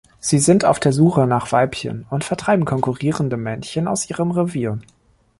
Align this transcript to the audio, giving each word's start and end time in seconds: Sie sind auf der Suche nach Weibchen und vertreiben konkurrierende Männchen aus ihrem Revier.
Sie 0.19 0.39
sind 0.39 0.65
auf 0.65 0.79
der 0.79 0.93
Suche 0.93 1.27
nach 1.27 1.51
Weibchen 1.51 2.07
und 2.09 2.23
vertreiben 2.23 2.65
konkurrierende 2.65 3.37
Männchen 3.37 3.87
aus 3.87 4.09
ihrem 4.09 4.31
Revier. 4.31 4.79